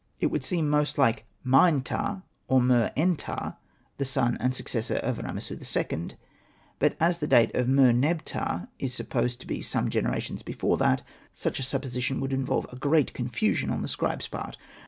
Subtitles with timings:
[0.19, 3.55] It would seem most like Mine ptah or Mer.en.ptah,
[3.99, 6.15] the son and successor of Ramessu II.;
[6.79, 7.93] but as the date of Mer.
[7.93, 8.25] neb.
[8.25, 11.03] ptah ^ is supposed to be some generations before that,
[11.33, 14.57] such a supposition would involve a great con fusion on the scribes' part.